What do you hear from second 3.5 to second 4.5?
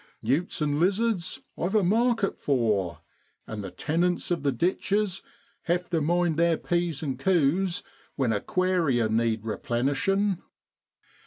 the tenants of